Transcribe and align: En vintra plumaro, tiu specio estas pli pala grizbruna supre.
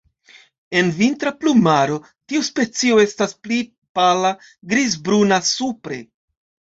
En 0.79 0.87
vintra 0.99 1.33
plumaro, 1.41 1.97
tiu 2.33 2.45
specio 2.47 2.97
estas 3.03 3.35
pli 3.49 3.59
pala 3.99 4.31
grizbruna 4.73 5.39
supre. 5.51 6.01